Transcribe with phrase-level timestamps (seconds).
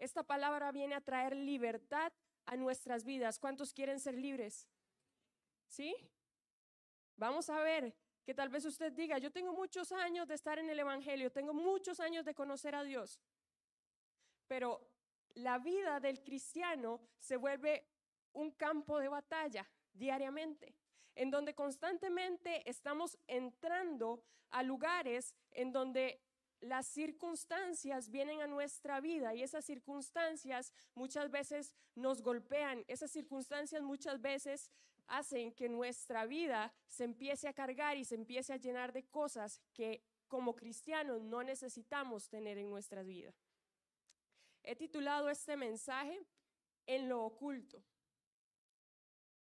[0.00, 2.12] esta palabra viene a traer libertad
[2.46, 3.38] a nuestras vidas.
[3.38, 4.68] ¿Cuántos quieren ser libres?
[5.68, 5.94] ¿Sí?
[7.16, 10.70] Vamos a ver que tal vez usted diga, yo tengo muchos años de estar en
[10.70, 13.20] el Evangelio, tengo muchos años de conocer a Dios,
[14.46, 14.88] pero
[15.34, 17.86] la vida del cristiano se vuelve
[18.32, 20.74] un campo de batalla diariamente,
[21.14, 26.22] en donde constantemente estamos entrando a lugares en donde
[26.60, 33.82] las circunstancias vienen a nuestra vida y esas circunstancias muchas veces nos golpean, esas circunstancias
[33.82, 34.70] muchas veces
[35.06, 39.60] hacen que nuestra vida se empiece a cargar y se empiece a llenar de cosas
[39.72, 43.34] que como cristianos no necesitamos tener en nuestra vida.
[44.62, 46.20] He titulado este mensaje
[46.86, 47.82] En lo oculto.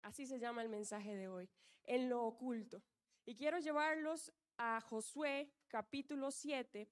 [0.01, 1.49] Así se llama el mensaje de hoy,
[1.83, 2.81] En lo oculto.
[3.25, 6.87] Y quiero llevarlos a Josué capítulo 7.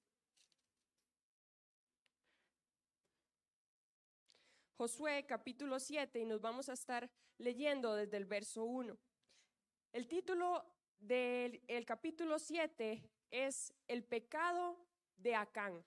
[4.80, 8.96] Josué capítulo 7 y nos vamos a estar leyendo desde el verso 1.
[9.92, 10.64] El título
[10.98, 14.82] del capítulo 7 es El pecado
[15.18, 15.84] de Acán.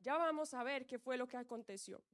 [0.00, 2.04] Ya vamos a ver qué fue lo que aconteció.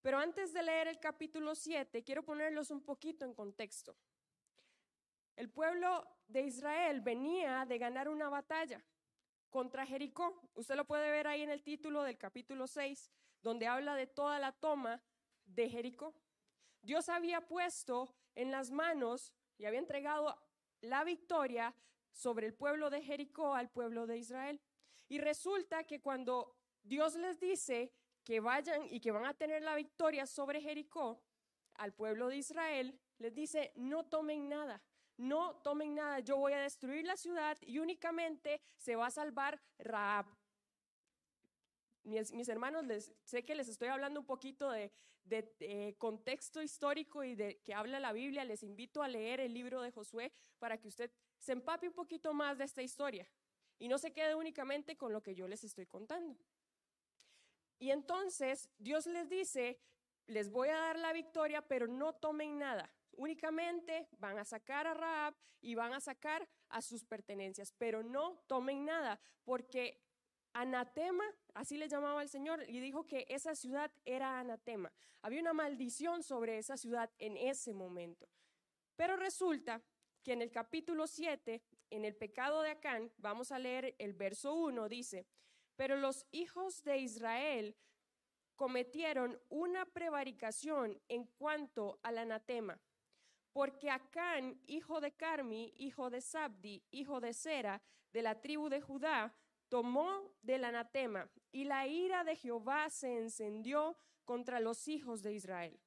[0.00, 3.96] Pero antes de leer el capítulo 7, quiero ponerlos un poquito en contexto.
[5.34, 8.80] El pueblo de Israel venía de ganar una batalla
[9.50, 10.40] contra Jericó.
[10.54, 13.10] Usted lo puede ver ahí en el título del capítulo 6,
[13.42, 15.02] donde habla de toda la toma
[15.46, 16.14] de Jericó.
[16.82, 20.36] Dios había puesto en las manos y había entregado
[20.80, 21.74] la victoria
[22.12, 24.60] sobre el pueblo de Jericó al pueblo de Israel.
[25.08, 27.92] Y resulta que cuando Dios les dice
[28.24, 31.22] que vayan y que van a tener la victoria sobre Jericó,
[31.78, 34.82] al pueblo de Israel, les dice, no tomen nada,
[35.18, 39.60] no tomen nada, yo voy a destruir la ciudad y únicamente se va a salvar
[39.78, 40.26] Raab.
[42.04, 44.90] Mis, hermanos, les, sé que les estoy hablando un poquito de,
[45.24, 48.44] de, contexto histórico y de que habla la Biblia.
[48.44, 52.32] Les invito a leer el libro de Josué para que usted se empape un poquito
[52.32, 53.28] más de esta historia
[53.78, 56.38] y no se quede únicamente con lo que yo les estoy contando.
[57.78, 59.78] Y entonces Dios les dice,
[60.26, 62.90] les voy a dar la victoria, pero no tomen nada.
[63.18, 68.36] Únicamente van a sacar a Raab y van a sacar a sus pertenencias, pero no
[68.46, 70.00] tomen nada, porque
[70.52, 74.92] anatema, así le llamaba el Señor, y dijo que esa ciudad era anatema.
[75.20, 78.28] Había una maldición sobre esa ciudad en ese momento.
[78.94, 79.82] Pero resulta
[80.22, 84.54] que en el capítulo 7, en el pecado de Acán, vamos a leer el verso
[84.54, 85.26] 1, dice,
[85.74, 87.74] pero los hijos de Israel
[88.54, 92.80] cometieron una prevaricación en cuanto al anatema
[93.52, 97.82] porque Acán, hijo de Carmi, hijo de Sabdi, hijo de Sera,
[98.12, 99.34] de la tribu de Judá,
[99.68, 105.78] tomó del anatema, y la ira de Jehová se encendió contra los hijos de Israel.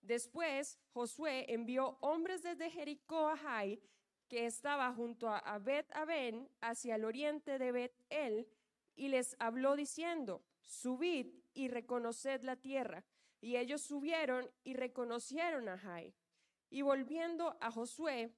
[0.00, 3.80] Después Josué envió hombres desde Jericó a Jai,
[4.28, 8.48] que estaba junto a Bet Aben, hacia el oriente de Bet El,
[8.94, 13.04] y les habló diciendo: Subid y reconoced la tierra.
[13.40, 16.14] Y ellos subieron y reconocieron a Jai.
[16.72, 18.34] Y volviendo a Josué,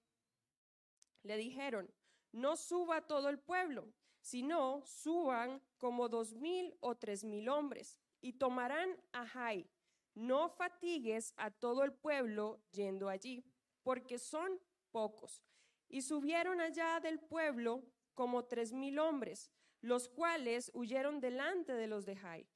[1.23, 1.89] le dijeron,
[2.33, 8.33] no suba todo el pueblo, sino suban como dos mil o tres mil hombres, y
[8.33, 9.71] tomarán a Jai.
[10.15, 13.45] No fatigues a todo el pueblo yendo allí,
[13.85, 14.59] porque son
[14.91, 15.45] pocos.
[15.89, 17.85] Y subieron allá del pueblo
[18.15, 22.49] como tres mil hombres, los cuales huyeron delante de los de Jai.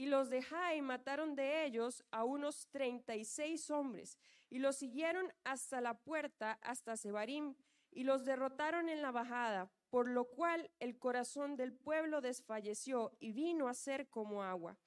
[0.00, 4.16] Y los de Jai mataron de ellos a unos treinta y seis hombres,
[4.48, 7.54] y los siguieron hasta la puerta, hasta Sebarim,
[7.90, 13.32] y los derrotaron en la bajada, por lo cual el corazón del pueblo desfalleció y
[13.32, 14.78] vino a ser como agua.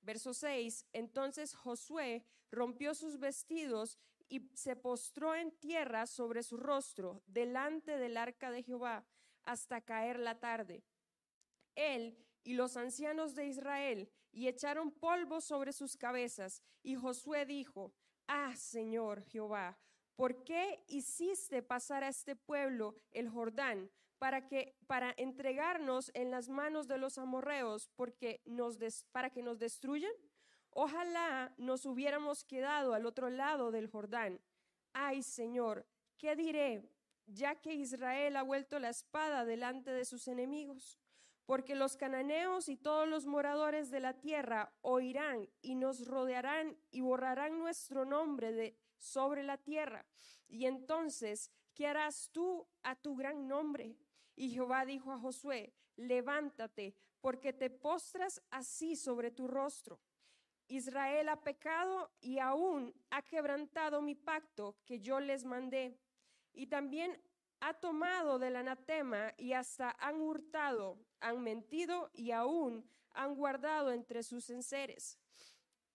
[0.00, 0.86] Verso 6.
[0.92, 8.16] Entonces Josué rompió sus vestidos y se postró en tierra sobre su rostro, delante del
[8.16, 9.04] arca de Jehová,
[9.42, 10.84] hasta caer la tarde.
[11.74, 16.62] Él y los ancianos de Israel, y echaron polvo sobre sus cabezas.
[16.82, 17.92] Y Josué dijo,
[18.26, 19.78] Ah, Señor Jehová,
[20.16, 26.48] ¿por qué hiciste pasar a este pueblo el Jordán para que para entregarnos en las
[26.48, 28.78] manos de los amorreos porque nos
[29.10, 30.12] para que nos destruyan?
[30.70, 34.40] Ojalá nos hubiéramos quedado al otro lado del Jordán.
[34.94, 36.88] Ay, Señor, ¿qué diré?
[37.26, 41.01] Ya que Israel ha vuelto la espada delante de sus enemigos
[41.46, 47.00] porque los cananeos y todos los moradores de la tierra oirán y nos rodearán y
[47.00, 50.06] borrarán nuestro nombre de sobre la tierra.
[50.48, 53.96] Y entonces, ¿qué harás tú a tu gran nombre?
[54.36, 60.00] Y Jehová dijo a Josué, levántate, porque te postras así sobre tu rostro.
[60.68, 65.98] Israel ha pecado y aún ha quebrantado mi pacto que yo les mandé.
[66.52, 67.20] Y también
[67.62, 74.24] ha tomado del anatema y hasta han hurtado, han mentido y aún han guardado entre
[74.24, 75.16] sus enseres.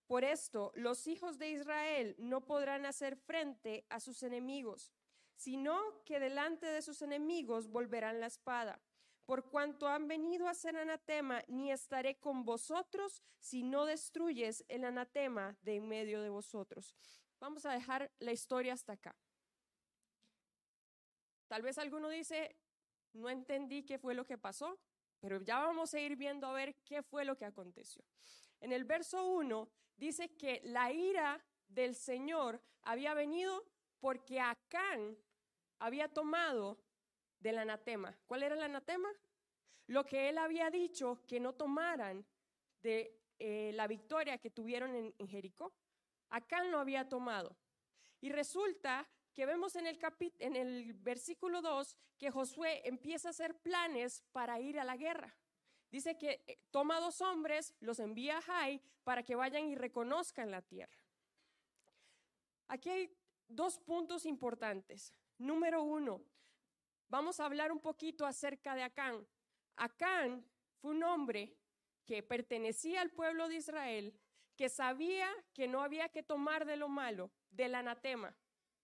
[0.07, 4.93] Por esto, los hijos de Israel no podrán hacer frente a sus enemigos,
[5.35, 8.81] sino que delante de sus enemigos volverán la espada.
[9.25, 14.85] Por cuanto han venido a ser anatema, ni estaré con vosotros si no destruyes el
[14.85, 16.95] anatema de en medio de vosotros.
[17.41, 19.17] Vamos a dejar la historia hasta acá.
[21.47, 22.55] Tal vez alguno dice,
[23.13, 24.79] no entendí qué fue lo que pasó,
[25.19, 28.03] pero ya vamos a ir viendo a ver qué fue lo que aconteció.
[28.59, 33.65] En el verso 1 dice que la ira del Señor había venido
[33.99, 35.17] porque Acán
[35.79, 36.77] había tomado
[37.39, 38.17] del anatema.
[38.25, 39.09] ¿Cuál era el anatema?
[39.87, 42.25] Lo que él había dicho que no tomaran
[42.81, 45.73] de eh, la victoria que tuvieron en, en Jericó.
[46.29, 47.55] Acán lo había tomado.
[48.19, 49.07] Y resulta
[49.37, 49.99] que vemos en el,
[50.39, 55.37] en el versículo 2 que Josué empieza a hacer planes para ir a la guerra.
[55.91, 60.49] Dice que eh, toma dos hombres, los envía a Jai para que vayan y reconozcan
[60.49, 60.97] la tierra.
[62.67, 63.15] Aquí hay
[63.47, 65.13] dos puntos importantes.
[65.37, 66.23] Número uno,
[67.07, 69.27] vamos a hablar un poquito acerca de Acán.
[69.75, 70.43] Acán
[70.81, 71.55] fue un hombre
[72.07, 74.19] que pertenecía al pueblo de Israel,
[74.55, 78.35] que sabía que no había que tomar de lo malo, del anatema.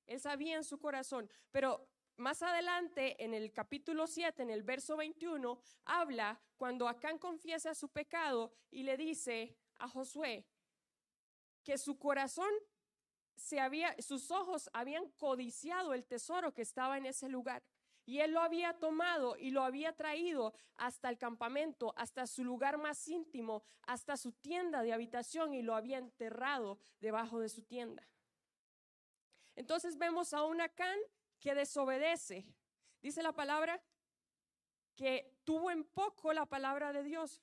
[0.05, 4.95] Él sabía en su corazón, pero más adelante, en el capítulo 7, en el verso
[4.97, 10.45] 21, habla cuando Acán confiesa su pecado y le dice a Josué
[11.63, 12.51] que su corazón
[13.35, 17.63] se había, sus ojos habían codiciado el tesoro que estaba en ese lugar.
[18.05, 22.77] Y él lo había tomado y lo había traído hasta el campamento, hasta su lugar
[22.77, 28.05] más íntimo, hasta su tienda de habitación y lo había enterrado debajo de su tienda.
[29.55, 30.97] Entonces vemos a un Acán
[31.39, 32.45] que desobedece.
[33.01, 33.81] Dice la palabra
[34.95, 37.41] que tuvo en poco la palabra de Dios.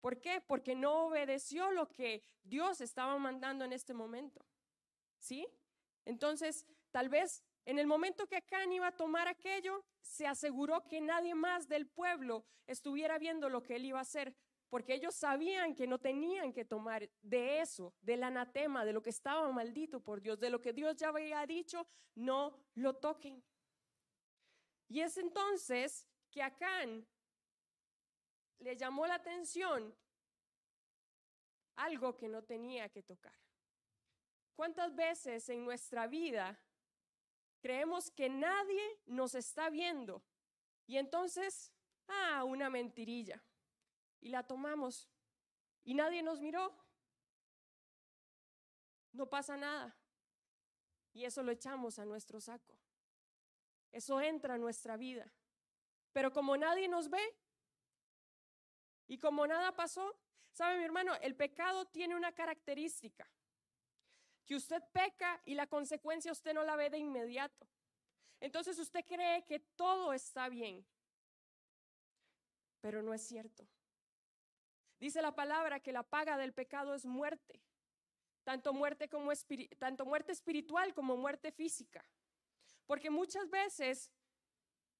[0.00, 0.40] ¿Por qué?
[0.40, 4.44] Porque no obedeció lo que Dios estaba mandando en este momento.
[5.18, 5.46] ¿Sí?
[6.04, 11.00] Entonces, tal vez en el momento que Acán iba a tomar aquello, se aseguró que
[11.00, 14.34] nadie más del pueblo estuviera viendo lo que él iba a hacer,
[14.70, 19.10] porque ellos sabían que no tenían que tomar de eso, del anatema, de lo que
[19.10, 23.42] estaba maldito por Dios, de lo que Dios ya había dicho, no lo toquen.
[24.88, 27.04] Y es entonces que Acán
[28.60, 29.92] le llamó la atención
[31.74, 33.34] algo que no tenía que tocar.
[34.54, 36.60] ¿Cuántas veces en nuestra vida
[37.60, 40.22] creemos que nadie nos está viendo
[40.86, 41.72] y entonces,
[42.06, 43.42] ah, una mentirilla?
[44.20, 45.08] Y la tomamos
[45.84, 46.74] y nadie nos miró.
[49.12, 49.96] No pasa nada.
[51.12, 52.78] Y eso lo echamos a nuestro saco.
[53.90, 55.32] Eso entra a nuestra vida.
[56.12, 57.22] Pero como nadie nos ve
[59.08, 60.16] y como nada pasó,
[60.52, 63.28] sabe mi hermano, el pecado tiene una característica,
[64.44, 67.66] que usted peca y la consecuencia usted no la ve de inmediato.
[68.40, 70.86] Entonces usted cree que todo está bien,
[72.80, 73.66] pero no es cierto.
[75.00, 77.62] Dice la palabra que la paga del pecado es muerte,
[78.44, 79.32] tanto muerte, como
[79.78, 82.04] tanto muerte espiritual como muerte física.
[82.84, 84.12] Porque muchas veces,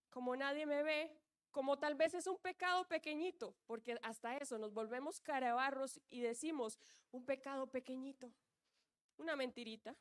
[0.09, 1.15] como nadie me ve,
[1.51, 6.79] como tal vez es un pecado pequeñito, porque hasta eso nos volvemos carabarros y decimos
[7.11, 8.33] un pecado pequeñito,
[9.19, 9.95] una mentirita,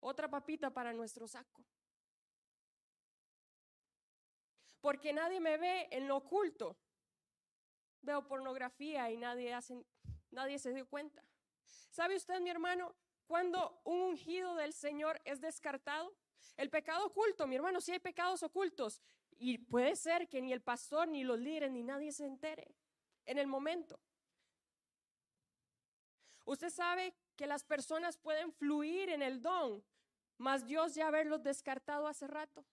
[0.00, 1.64] otra papita para nuestro saco.
[4.82, 6.76] Porque nadie me ve en lo oculto,
[8.02, 9.84] veo pornografía y nadie, hace,
[10.30, 11.24] nadie se dio cuenta.
[11.90, 12.94] ¿Sabe usted, mi hermano,
[13.26, 16.14] cuando un ungido del Señor es descartado?
[16.56, 19.00] El pecado oculto, mi hermano, si hay pecados ocultos.
[19.38, 22.74] Y puede ser que ni el pastor, ni los líderes, ni nadie se entere
[23.26, 23.98] en el momento.
[26.44, 29.84] Usted sabe que las personas pueden fluir en el don,
[30.36, 32.64] mas Dios ya haberlos descartado hace rato.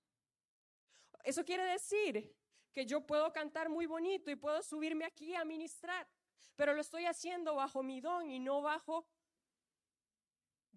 [1.24, 2.36] Eso quiere decir
[2.74, 6.08] que yo puedo cantar muy bonito y puedo subirme aquí a ministrar,
[6.56, 9.08] pero lo estoy haciendo bajo mi don y no bajo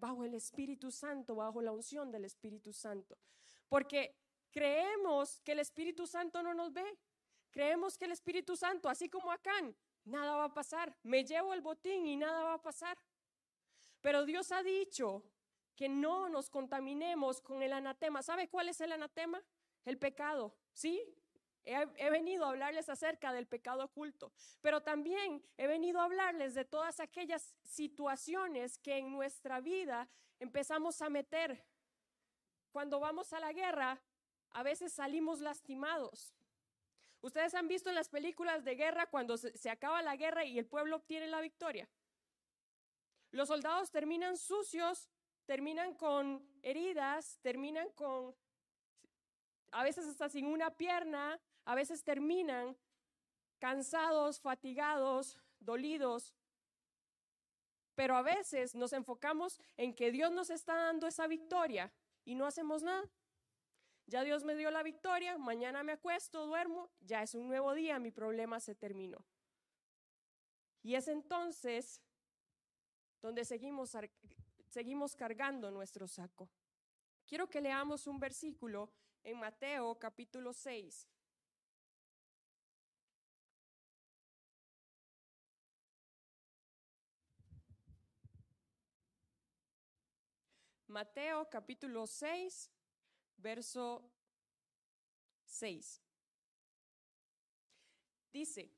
[0.01, 3.17] bajo el Espíritu Santo, bajo la unción del Espíritu Santo.
[3.69, 4.15] Porque
[4.51, 6.97] creemos que el Espíritu Santo no nos ve.
[7.51, 9.53] Creemos que el Espíritu Santo, así como acá,
[10.03, 10.97] nada va a pasar.
[11.03, 12.97] Me llevo el botín y nada va a pasar.
[14.01, 15.23] Pero Dios ha dicho
[15.75, 18.23] que no nos contaminemos con el anatema.
[18.23, 19.41] ¿Sabe cuál es el anatema?
[19.85, 21.03] El pecado, ¿sí?
[21.63, 26.55] He, he, venido a hablarles acerca del pecado oculto, pero también he venido a hablarles
[26.55, 31.63] de todas aquellas situaciones que en nuestra vida empezamos a meter.
[32.71, 34.01] Cuando vamos a la guerra,
[34.51, 36.33] a veces salimos lastimados.
[37.21, 40.57] Ustedes han visto en las películas de guerra cuando se, se acaba la guerra y
[40.57, 41.87] el pueblo obtiene la victoria.
[43.31, 45.09] Los soldados terminan sucios,
[45.45, 48.35] terminan con heridas, terminan con,
[49.71, 52.77] a veces hasta sin una pierna, a veces terminan
[53.59, 56.33] cansados, fatigados, dolidos.
[57.95, 61.93] Pero a veces nos enfocamos en que Dios nos está dando esa victoria
[62.25, 63.09] y no hacemos nada.
[64.07, 67.99] Ya Dios me dio la victoria, mañana me acuesto, duermo, ya es un nuevo día,
[67.99, 69.23] mi problema se terminó.
[70.81, 72.01] Y es entonces
[73.21, 73.95] donde seguimos,
[74.67, 76.49] seguimos cargando nuestro saco.
[77.25, 78.91] Quiero que leamos un versículo
[79.23, 81.07] en Mateo capítulo 6.
[90.91, 92.69] Mateo capítulo 6,
[93.37, 94.03] verso
[95.45, 96.01] 6.
[98.33, 98.69] Dice,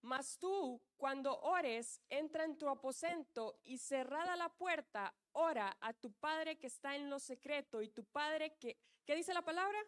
[0.00, 6.10] mas tú cuando ores, entra en tu aposento y cerrada la puerta, ora a tu
[6.12, 9.78] Padre que está en lo secreto y tu Padre que, ¿qué dice la palabra?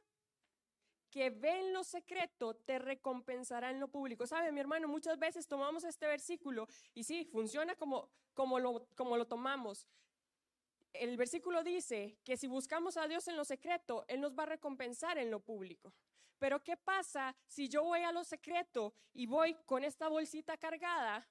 [1.10, 4.26] que ve en lo secreto te recompensará en lo público.
[4.26, 4.88] ¿Sabe, mi hermano?
[4.88, 9.86] Muchas veces tomamos este versículo y sí, funciona como, como, lo, como lo tomamos
[10.92, 14.46] el versículo dice que si buscamos a Dios en lo secreto, Él nos va a
[14.46, 15.92] recompensar en lo público.
[16.38, 21.26] Pero ¿qué pasa si yo voy a lo secreto y voy con esta bolsita cargada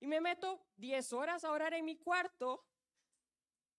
[0.00, 2.64] y me meto 10 horas a orar en mi cuarto,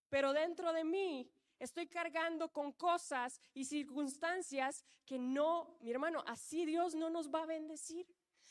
[0.10, 6.66] pero dentro de mí estoy cargando con cosas y circunstancias que no, mi hermano, así
[6.66, 8.08] Dios no nos va a bendecir.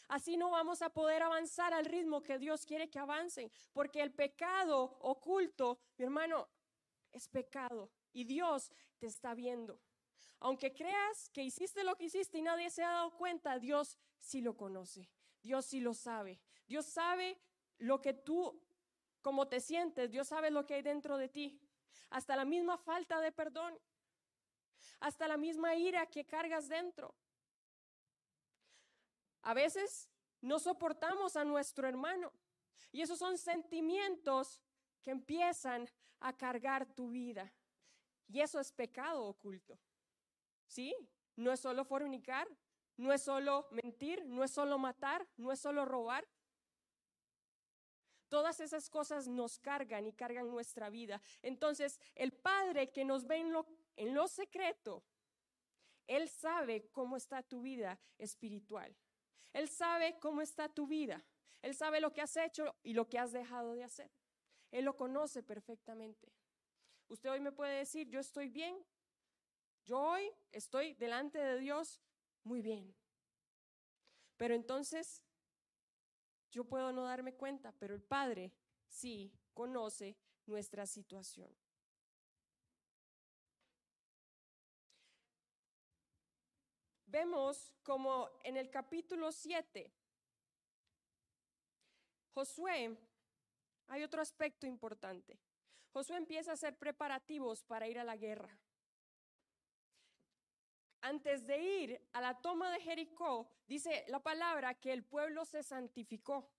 [0.09, 4.13] Así no vamos a poder avanzar al ritmo que Dios quiere que avancen, porque el
[4.13, 6.49] pecado oculto, mi hermano,
[7.13, 9.81] es pecado y Dios te está viendo.
[10.41, 14.41] Aunque creas que hiciste lo que hiciste y nadie se ha dado cuenta, Dios sí
[14.41, 15.11] lo conoce,
[15.43, 16.41] Dios sí lo sabe.
[16.67, 17.39] Dios sabe
[17.79, 18.63] lo que tú,
[19.21, 21.61] como te sientes, Dios sabe lo que hay dentro de ti.
[22.11, 23.79] Hasta la misma falta de perdón,
[25.01, 27.15] hasta la misma ira que cargas dentro.
[29.43, 30.09] A veces
[30.41, 32.33] no soportamos a nuestro hermano
[32.93, 34.61] y esos son sentimientos
[35.03, 35.89] que empiezan
[36.21, 37.53] a cargar tu vida.
[38.29, 39.79] Y eso es pecado oculto.
[40.67, 40.95] ¿Sí?
[41.37, 42.47] No es solo fornicar,
[42.97, 46.27] no es solo mentir, no es solo matar, no es solo robar.
[48.29, 51.23] Todas esas cosas nos cargan y cargan nuestra vida.
[51.41, 53.67] Entonces, el Padre que nos ve en lo,
[53.97, 55.03] lo secreto,
[56.07, 58.95] Él sabe cómo está tu vida espiritual.
[59.53, 61.25] Él sabe cómo está tu vida.
[61.63, 64.11] Él sabe lo que has hecho y lo que has dejado de hacer.
[64.71, 66.33] Él lo conoce perfectamente.
[67.09, 68.85] Usted hoy me puede decir, yo estoy bien.
[69.85, 72.01] Yo hoy estoy delante de Dios
[72.45, 72.95] muy bien.
[74.37, 75.25] Pero entonces,
[76.51, 78.53] yo puedo no darme cuenta, pero el Padre
[78.87, 81.55] sí conoce nuestra situación.
[87.09, 89.91] Vemos como en el capítulo 7,
[92.35, 92.97] Josué,
[93.89, 95.39] hay otro aspecto importante.
[95.93, 98.57] Josué empieza a hacer preparativos para ir a la guerra.
[101.01, 105.63] Antes de ir a la toma de Jericó, dice la palabra que el pueblo se
[105.63, 106.51] santificó.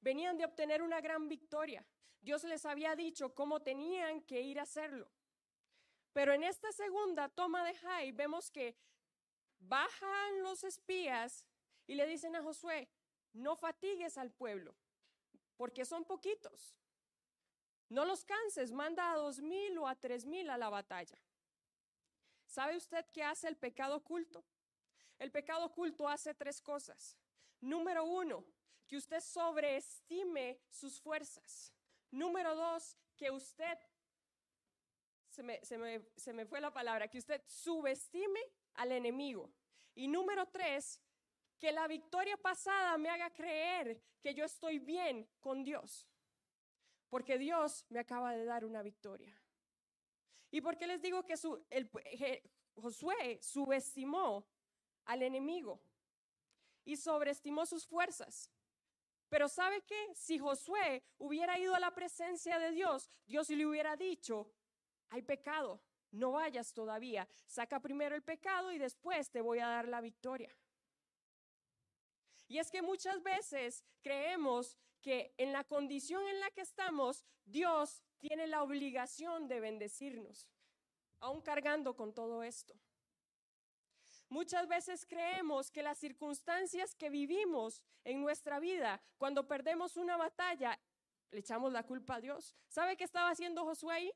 [0.00, 1.84] Venían de obtener una gran victoria.
[2.20, 5.10] Dios les había dicho cómo tenían que ir a hacerlo.
[6.12, 8.76] Pero en esta segunda toma de Jai vemos que
[9.60, 11.44] bajan los espías
[11.86, 12.88] y le dicen a Josué,
[13.32, 14.74] no fatigues al pueblo,
[15.56, 16.76] porque son poquitos.
[17.88, 21.18] No los canses, manda a dos mil o a tres mil a la batalla.
[22.46, 24.44] ¿Sabe usted qué hace el pecado oculto?
[25.18, 27.16] El pecado oculto hace tres cosas.
[27.60, 28.44] Número uno,
[28.86, 31.72] que usted sobreestime sus fuerzas.
[32.10, 33.78] Número dos, que usted,
[35.28, 38.40] se me, se me, se me fue la palabra, que usted subestime
[38.78, 39.52] al enemigo.
[39.94, 41.02] Y número tres,
[41.58, 46.08] que la victoria pasada me haga creer que yo estoy bien con Dios.
[47.10, 49.36] Porque Dios me acaba de dar una victoria.
[50.50, 51.90] ¿Y por qué les digo que su, el,
[52.76, 54.46] Josué subestimó
[55.04, 55.80] al enemigo
[56.84, 58.50] y sobreestimó sus fuerzas?
[59.28, 60.14] Pero ¿sabe qué?
[60.14, 64.52] Si Josué hubiera ido a la presencia de Dios, Dios le hubiera dicho,
[65.10, 67.28] hay pecado, no vayas todavía.
[67.46, 70.54] Saca primero el pecado y después te voy a dar la victoria.
[72.48, 78.02] Y es que muchas veces creemos que en la condición en la que estamos, Dios
[78.18, 80.48] tiene la obligación de bendecirnos,
[81.20, 82.74] aún cargando con todo esto.
[84.30, 90.78] Muchas veces creemos que las circunstancias que vivimos en nuestra vida, cuando perdemos una batalla,
[91.30, 92.54] le echamos la culpa a Dios.
[92.68, 94.12] ¿Sabe qué estaba haciendo Josué ahí?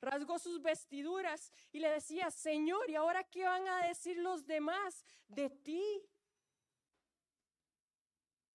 [0.00, 5.04] Rasgó sus vestiduras y le decía, Señor, ¿y ahora qué van a decir los demás
[5.28, 5.82] de ti?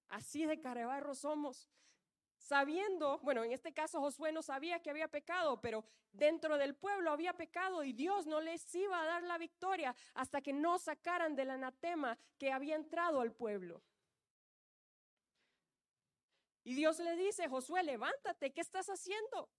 [0.10, 1.70] Así de carebarro somos
[2.42, 7.12] sabiendo, bueno, en este caso Josué no sabía que había pecado, pero dentro del pueblo
[7.12, 11.36] había pecado y Dios no les iba a dar la victoria hasta que no sacaran
[11.36, 13.82] del anatema que había entrado al pueblo.
[16.64, 19.50] Y Dios le dice, Josué, levántate, ¿qué estás haciendo?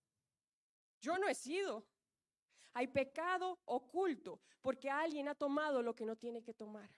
[1.03, 1.85] Yo no he sido.
[2.73, 6.89] Hay pecado oculto porque alguien ha tomado lo que no tiene que tomar.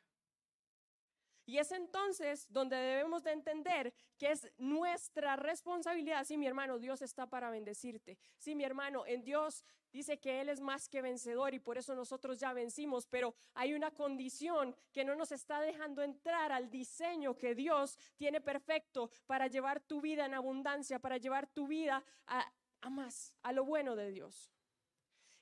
[1.47, 6.25] Y es entonces donde debemos de entender que es nuestra responsabilidad.
[6.25, 8.17] Sí, mi hermano, Dios está para bendecirte.
[8.39, 11.95] Sí, mi hermano, en Dios dice que Él es más que vencedor y por eso
[11.95, 17.37] nosotros ya vencimos, pero hay una condición que no nos está dejando entrar al diseño
[17.37, 22.51] que Dios tiene perfecto para llevar tu vida en abundancia, para llevar tu vida a,
[22.85, 24.53] a más, a lo bueno de Dios.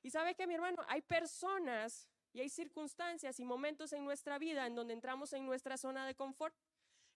[0.00, 4.64] Y sabe que mi hermano, hay personas y hay circunstancias y momentos en nuestra vida
[4.66, 6.54] en donde entramos en nuestra zona de confort.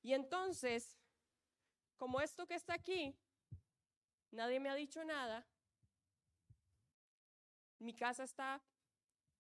[0.03, 0.99] Y entonces,
[1.97, 3.17] como esto que está aquí,
[4.33, 5.47] nadie me ha dicho nada,
[7.79, 8.61] mi casa está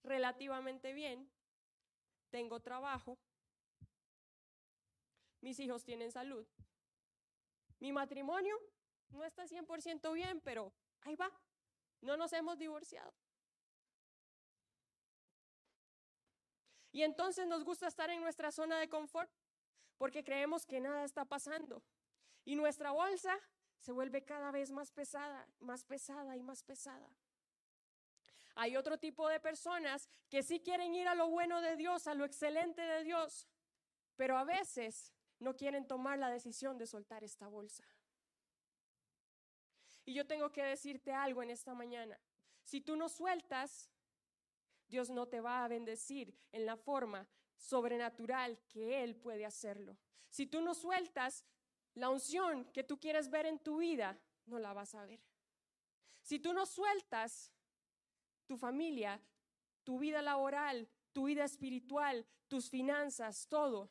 [0.05, 1.29] relativamente bien,
[2.31, 3.19] tengo trabajo,
[5.41, 6.47] mis hijos tienen salud,
[7.81, 8.57] mi matrimonio
[9.11, 10.73] no está 100% bien, pero
[11.03, 11.31] ahí va,
[12.01, 13.13] no nos hemos divorciado.
[16.93, 19.31] Y entonces nos gusta estar en nuestra zona de confort
[19.99, 21.83] porque creemos que nada está pasando.
[22.45, 23.39] Y nuestra bolsa
[23.79, 27.09] se vuelve cada vez más pesada, más pesada y más pesada.
[28.55, 32.15] Hay otro tipo de personas que sí quieren ir a lo bueno de Dios, a
[32.15, 33.47] lo excelente de Dios,
[34.17, 37.85] pero a veces no quieren tomar la decisión de soltar esta bolsa.
[40.07, 42.19] Y yo tengo que decirte algo en esta mañana.
[42.63, 43.91] Si tú no sueltas,
[44.89, 49.99] Dios no te va a bendecir en la forma sobrenatural que Él puede hacerlo.
[50.31, 51.45] Si tú no sueltas
[51.95, 55.21] la unción que tú quieres ver en tu vida, no la vas a ver.
[56.23, 57.53] Si tú no sueltas
[58.47, 59.21] tu familia,
[59.83, 63.91] tu vida laboral, tu vida espiritual, tus finanzas, todo,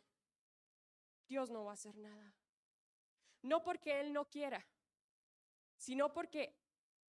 [1.28, 2.34] Dios no va a hacer nada.
[3.41, 4.65] No porque Él no quiera,
[5.77, 6.55] sino porque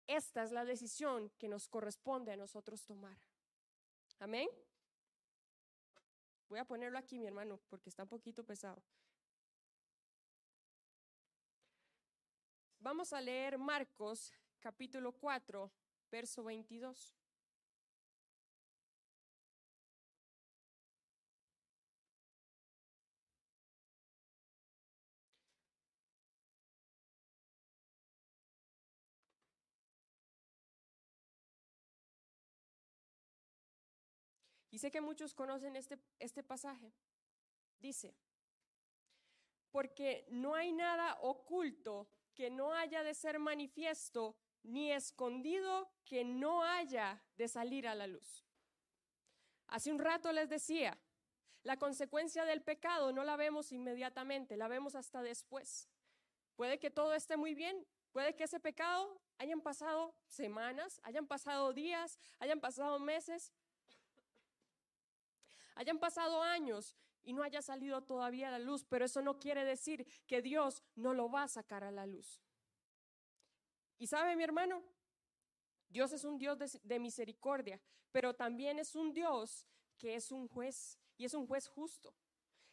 [0.07, 3.18] esta es la decisión que nos corresponde a nosotros tomar.
[4.18, 4.49] Amén.
[6.49, 8.83] Voy a ponerlo aquí, mi hermano, porque está un poquito pesado.
[12.81, 15.71] Vamos a leer Marcos capítulo 4,
[16.11, 17.18] verso 22.
[34.71, 36.93] Y sé que muchos conocen este, este pasaje.
[37.79, 38.15] Dice,
[39.71, 46.63] porque no hay nada oculto que no haya de ser manifiesto, ni escondido que no
[46.63, 48.45] haya de salir a la luz.
[49.69, 50.99] Hace un rato les decía,
[51.63, 55.89] la consecuencia del pecado no la vemos inmediatamente, la vemos hasta después.
[56.57, 61.73] Puede que todo esté muy bien, puede que ese pecado hayan pasado semanas, hayan pasado
[61.73, 63.53] días, hayan pasado meses,
[65.79, 69.64] hayan pasado años y no haya salido todavía a la luz, pero eso no quiere
[69.64, 72.43] decir que Dios no lo va a sacar a la luz.
[73.97, 74.83] Y sabe mi hermano,
[75.88, 80.99] Dios es un Dios de, misericordia, pero también es un Dios que es un juez
[81.17, 82.12] y es un juez justo.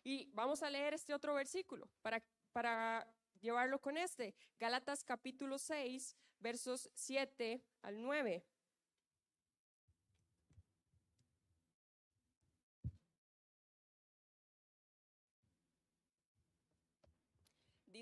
[0.03, 3.07] Y vamos a leer este otro versículo para, para
[3.39, 4.33] llevarlo con este.
[4.57, 8.43] Gálatas capítulo 6, versos 7 al 9.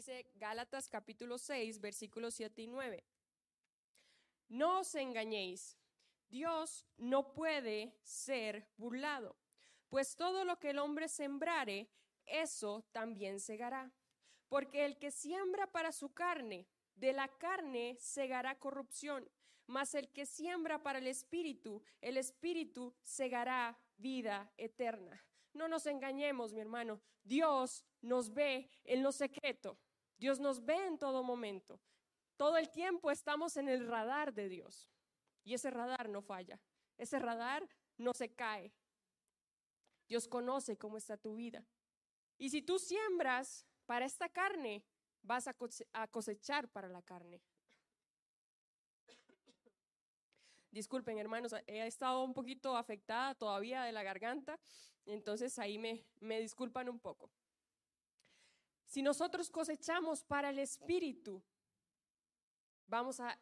[0.05, 3.05] Dice Gálatas capítulo 6, versículos 7 y 9.
[4.49, 5.77] No os engañéis,
[6.27, 9.37] Dios no puede ser burlado,
[9.87, 11.89] pues todo lo que el hombre sembrare,
[12.25, 13.93] eso también segará.
[14.49, 19.31] Porque el que siembra para su carne, de la carne segará corrupción,
[19.67, 25.25] mas el que siembra para el espíritu, el espíritu segará vida eterna.
[25.53, 26.99] No nos engañemos, mi hermano.
[27.23, 29.79] Dios nos ve en lo secreto.
[30.23, 31.81] Dios nos ve en todo momento.
[32.37, 34.89] Todo el tiempo estamos en el radar de Dios.
[35.43, 36.61] Y ese radar no falla.
[36.97, 38.73] Ese radar no se cae.
[40.07, 41.67] Dios conoce cómo está tu vida.
[42.37, 44.85] Y si tú siembras para esta carne,
[45.23, 47.41] vas a cosechar para la carne.
[50.71, 54.57] Disculpen, hermanos, he estado un poquito afectada todavía de la garganta,
[55.05, 57.29] entonces ahí me, disculpan un poco.
[58.93, 61.41] Si nosotros cosechamos para el Espíritu,
[62.85, 63.35] vamos a,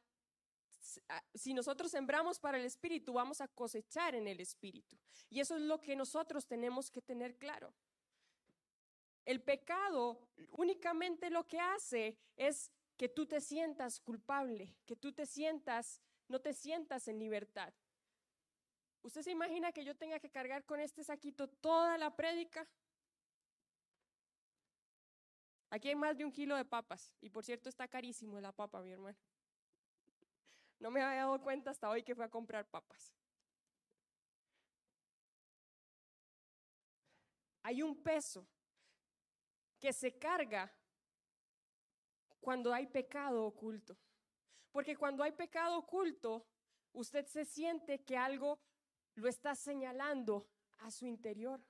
[1.34, 4.98] si nosotros sembramos para el Espíritu, vamos a cosechar en el Espíritu.
[5.30, 7.74] Y eso es lo que nosotros tenemos que tener claro.
[9.26, 15.26] El pecado únicamente lo que hace es que tú te sientas culpable, que tú te
[15.26, 17.74] sientas no te sientas en libertad.
[19.02, 22.66] ¿Usted se imagina que yo tenga que cargar con este saquito toda la prédica?
[25.72, 27.16] Aquí hay más de un kilo de papas.
[27.22, 29.18] Y por cierto, está carísimo la papa, mi hermano.
[30.80, 33.16] No me había dado cuenta hasta hoy que fue a comprar papas.
[37.64, 38.46] Hay un peso
[39.80, 40.70] que se carga
[42.42, 43.96] cuando hay pecado oculto.
[44.74, 46.46] Porque cuando hay pecado oculto,
[46.92, 48.60] usted se siente que algo
[49.16, 51.62] lo está señalando a su interior.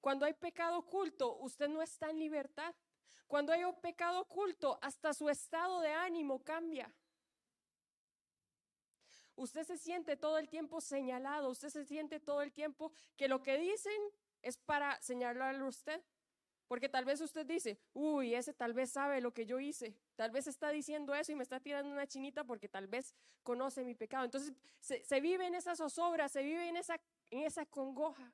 [0.00, 2.74] Cuando hay pecado oculto, usted no está en libertad.
[3.26, 6.92] Cuando hay un pecado oculto, hasta su estado de ánimo cambia.
[9.36, 13.42] Usted se siente todo el tiempo señalado, usted se siente todo el tiempo que lo
[13.42, 14.00] que dicen
[14.42, 16.02] es para señalarlo a usted.
[16.70, 20.30] Porque tal vez usted dice, uy, ese tal vez sabe lo que yo hice, tal
[20.30, 23.96] vez está diciendo eso y me está tirando una chinita porque tal vez conoce mi
[23.96, 24.24] pecado.
[24.24, 28.32] Entonces se, vive en esa zozobra, se vive en esa, en esa congoja.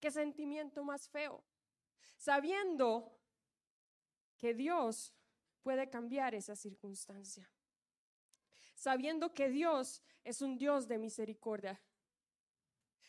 [0.00, 1.44] Qué sentimiento más feo.
[2.16, 3.15] Sabiendo
[4.38, 5.14] que Dios
[5.62, 7.50] puede cambiar esa circunstancia.
[8.74, 11.80] Sabiendo que Dios es un Dios de misericordia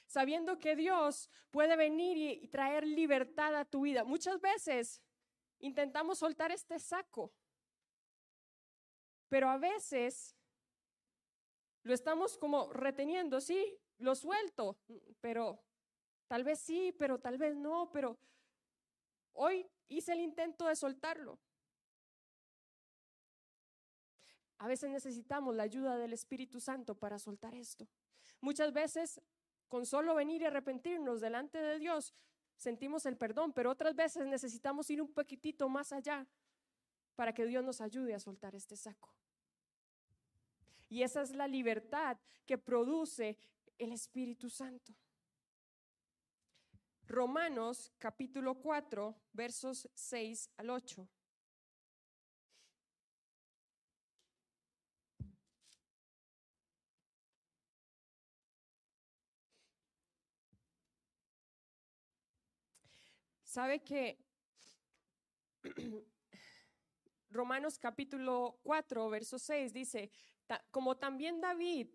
[0.08, 4.04] sabiendo que Dios puede venir y, traer libertad a tu vida.
[4.04, 5.02] Muchas veces
[5.60, 7.34] intentamos soltar este saco,
[9.28, 10.36] pero a veces
[11.84, 14.80] lo estamos como reteniendo, sí, lo suelto,
[15.20, 15.62] pero
[16.28, 18.18] tal vez sí, pero tal vez no, pero
[19.34, 21.40] hoy hice el intento de soltarlo.
[24.60, 27.88] A veces necesitamos la ayuda del Espíritu Santo para soltar esto.
[28.42, 29.22] Muchas veces
[29.68, 32.14] con solo venir y arrepentirnos delante de Dios,
[32.56, 36.26] sentimos el perdón, pero otras veces necesitamos ir un poquitito más allá
[37.16, 39.14] para que Dios nos ayude a soltar este saco.
[40.90, 43.38] Y esa es la libertad que produce
[43.78, 44.94] el Espíritu Santo.
[47.08, 51.08] Romanos capítulo 4, versos 6 al 8.
[63.44, 64.20] ¿Sabe que
[67.30, 70.12] Romanos capítulo 4, verso 6 dice,
[70.72, 71.88] como también David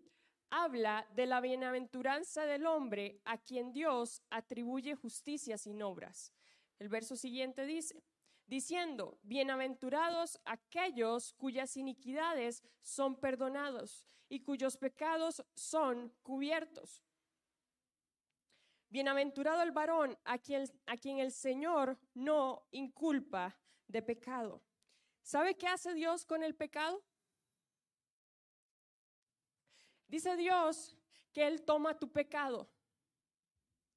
[0.55, 6.31] habla de la bienaventuranza del hombre a quien Dios atribuye justicia sin obras.
[6.77, 8.03] El verso siguiente dice,
[8.45, 17.03] diciendo, bienaventurados aquellos cuyas iniquidades son perdonados y cuyos pecados son cubiertos.
[18.89, 24.61] Bienaventurado el varón a quien, a quien el Señor no inculpa de pecado.
[25.23, 27.03] ¿Sabe qué hace Dios con el pecado?
[30.13, 30.95] Dice Dios
[31.31, 32.69] que Él toma tu pecado.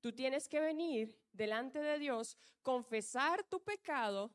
[0.00, 4.34] Tú tienes que venir delante de Dios, confesar tu pecado.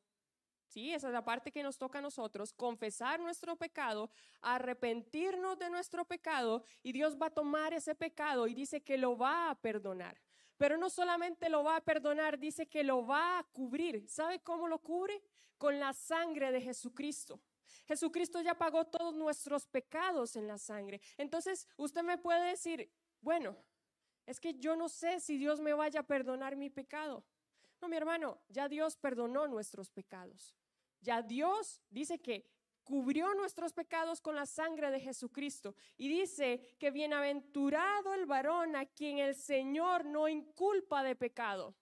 [0.67, 5.71] Sí, esa es la parte que nos toca a nosotros, confesar nuestro pecado, arrepentirnos de
[5.71, 9.55] nuestro pecado y Dios va a tomar ese pecado y dice que lo va a
[9.55, 10.21] perdonar.
[10.57, 14.07] Pero no solamente lo va a perdonar, dice que lo va a cubrir.
[14.07, 15.19] ¿Sabe cómo lo cubre?
[15.57, 17.41] Con la sangre de Jesucristo.
[17.87, 21.01] Jesucristo ya pagó todos nuestros pecados en la sangre.
[21.17, 23.57] Entonces, usted me puede decir, bueno,
[24.25, 27.23] es que yo no sé si Dios me vaya a perdonar mi pecado.
[27.81, 30.55] No, mi hermano, ya Dios perdonó nuestros pecados.
[31.01, 32.45] Ya Dios dice que
[32.83, 35.75] cubrió nuestros pecados con la sangre de Jesucristo.
[35.97, 41.75] Y dice que bienaventurado el varón a quien el Señor no inculpa de pecado.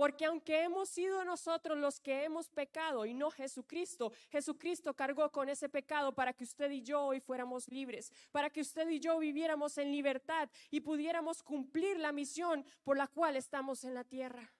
[0.00, 5.50] Porque aunque hemos sido nosotros los que hemos pecado y no Jesucristo, Jesucristo cargó con
[5.50, 9.18] ese pecado para que usted y yo hoy fuéramos libres, para que usted y yo
[9.18, 14.50] viviéramos en libertad y pudiéramos cumplir la misión por la cual estamos en la tierra.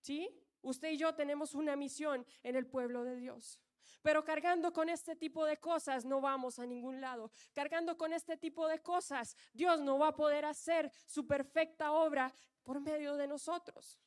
[0.00, 0.30] ¿Sí?
[0.62, 3.60] Usted y yo tenemos una misión en el pueblo de Dios.
[4.00, 7.30] Pero cargando con este tipo de cosas no vamos a ningún lado.
[7.52, 12.32] Cargando con este tipo de cosas, Dios no va a poder hacer su perfecta obra
[12.64, 14.00] por medio de nosotros.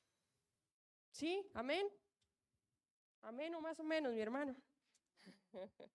[1.12, 1.50] ¿Sí?
[1.54, 1.88] Amén.
[3.22, 4.56] Amén o más o menos, mi hermano.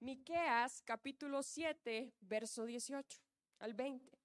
[0.00, 3.18] Miqueas capítulo 7, verso 18
[3.58, 4.16] al 20.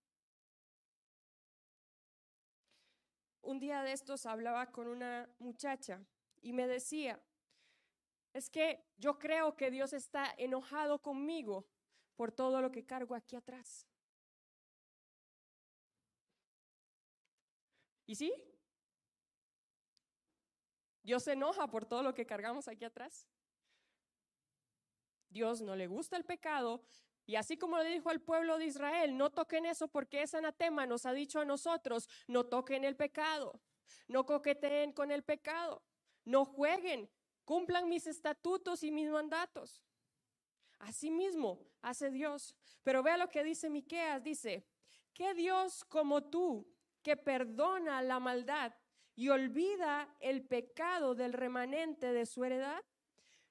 [3.43, 6.05] Un día de estos hablaba con una muchacha
[6.41, 7.19] y me decía,
[8.33, 11.65] es que yo creo que Dios está enojado conmigo
[12.15, 13.87] por todo lo que cargo aquí atrás.
[18.11, 18.33] ¿Y sí?
[21.01, 23.25] Dios se enoja por todo lo que cargamos aquí atrás.
[25.29, 26.83] Dios no le gusta el pecado.
[27.25, 30.85] Y así como le dijo al pueblo de Israel, no toquen eso porque ese anatema
[30.85, 33.61] nos ha dicho a nosotros, no toquen el pecado,
[34.09, 35.81] no coqueteen con el pecado,
[36.25, 37.09] no jueguen,
[37.45, 39.85] cumplan mis estatutos y mis mandatos.
[40.79, 42.57] Asimismo hace Dios.
[42.83, 44.67] Pero vea lo que dice Miqueas, dice,
[45.13, 46.67] ¿qué Dios como tú
[47.01, 48.73] que perdona la maldad
[49.15, 52.83] y olvida el pecado del remanente de su heredad?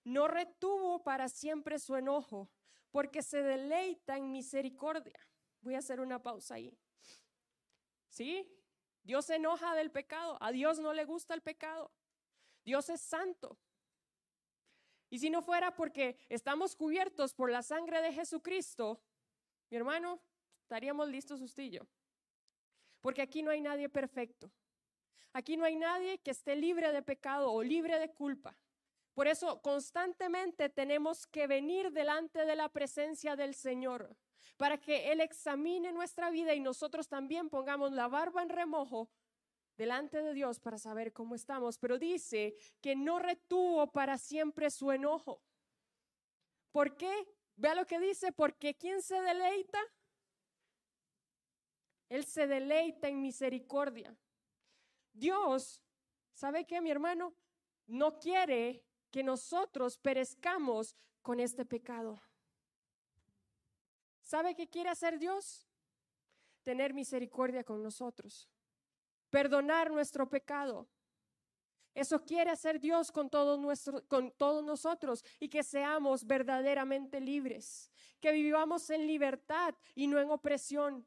[0.04, 2.50] No retuvo para siempre su enojo,
[2.90, 5.20] porque se deleita en misericordia.
[5.60, 6.76] Voy a hacer una pausa ahí.
[8.08, 8.50] ¿Sí?
[9.02, 10.38] Dios se enoja del pecado.
[10.40, 11.92] A Dios no le gusta el pecado.
[12.64, 13.58] Dios es santo.
[15.10, 19.02] Y si no fuera porque estamos cubiertos por la sangre de Jesucristo,
[19.68, 20.22] mi hermano,
[20.62, 21.64] estaríamos listos usted
[23.00, 24.50] Porque aquí no hay nadie perfecto.
[25.32, 28.56] Aquí no hay nadie que esté libre de pecado o libre de culpa.
[29.14, 34.16] Por eso constantemente tenemos que venir delante de la presencia del Señor
[34.56, 39.10] para que Él examine nuestra vida y nosotros también pongamos la barba en remojo
[39.76, 44.92] delante de Dios para saber cómo estamos, pero dice que no retuvo para siempre su
[44.92, 45.42] enojo.
[46.72, 47.26] ¿Por qué?
[47.56, 49.78] Vea lo que dice, porque ¿quién se deleita?
[52.10, 54.14] Él se deleita en misericordia.
[55.14, 55.82] Dios,
[56.34, 57.34] ¿sabe qué, mi hermano?
[57.86, 62.20] No quiere que nosotros perezcamos con este pecado.
[64.20, 65.66] ¿Sabe qué quiere hacer Dios?
[66.62, 68.50] Tener misericordia con nosotros
[69.30, 70.86] perdonar nuestro pecado.
[71.94, 78.32] Eso quiere hacer Dios con todos, con todos nosotros y que seamos verdaderamente libres, que
[78.32, 81.06] vivamos en libertad y no en opresión,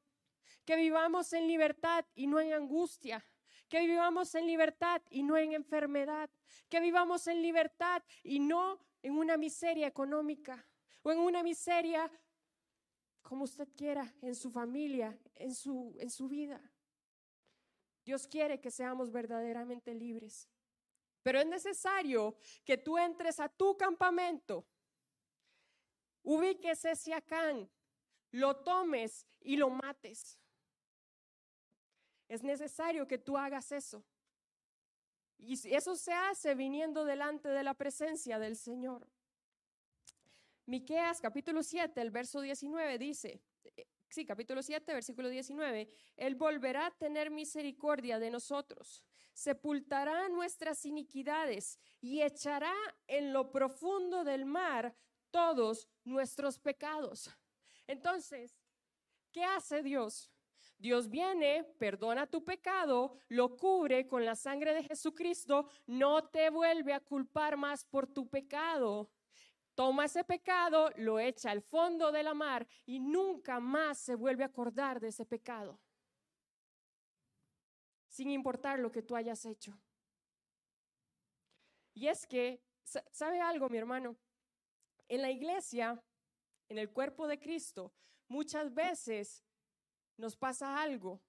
[0.65, 3.25] que vivamos en libertad y no en angustia,
[3.67, 6.29] que vivamos en libertad y no en enfermedad,
[6.69, 10.65] que vivamos en libertad y no en una miseria económica
[11.01, 12.09] o en una miseria
[13.21, 16.61] como usted quiera, en su familia, en su, en su vida.
[18.03, 20.49] Dios quiere que seamos verdaderamente libres.
[21.23, 24.67] Pero es necesario que tú entres a tu campamento,
[26.21, 27.69] ubiques ese acán,
[28.33, 30.39] lo tomes y lo mates.
[32.27, 34.03] Es necesario que tú hagas eso.
[35.37, 39.07] Y eso se hace viniendo delante de la presencia del Señor.
[40.65, 43.41] Miqueas capítulo 7, el verso 19 dice,
[44.09, 51.77] sí, capítulo 7, versículo 19, Él volverá a tener misericordia de nosotros, sepultará nuestras iniquidades
[51.99, 52.73] y echará
[53.07, 54.95] en lo profundo del mar
[55.29, 57.29] todos nuestros pecados.
[57.87, 58.57] Entonces,
[59.31, 60.31] ¿qué hace Dios?
[60.77, 66.93] Dios viene, perdona tu pecado, lo cubre con la sangre de Jesucristo, no te vuelve
[66.93, 69.09] a culpar más por tu pecado
[69.75, 74.43] toma ese pecado, lo echa al fondo de la mar y nunca más se vuelve
[74.43, 75.79] a acordar de ese pecado,
[78.07, 79.77] sin importar lo que tú hayas hecho.
[81.95, 82.61] Y es que,
[83.11, 84.15] ¿sabe algo, mi hermano?
[85.07, 86.01] En la iglesia,
[86.69, 87.93] en el cuerpo de Cristo,
[88.27, 89.43] muchas veces
[90.17, 91.21] nos pasa algo.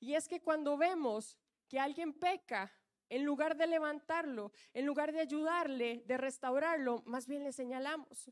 [0.00, 1.38] Y es que cuando vemos
[1.68, 2.72] que alguien peca,
[3.08, 8.30] en lugar de levantarlo, en lugar de ayudarle, de restaurarlo, más bien le señalamos.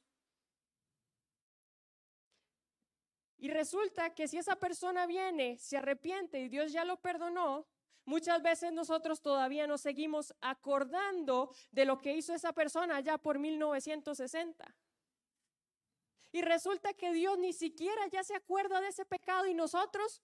[3.37, 7.67] Y resulta que si esa persona viene, se arrepiente y Dios ya lo perdonó,
[8.07, 13.39] muchas veces nosotros todavía nos seguimos acordando de lo que hizo esa persona ya por
[13.39, 14.75] 1960.
[16.33, 20.23] Y resulta que Dios ni siquiera ya se acuerda de ese pecado y nosotros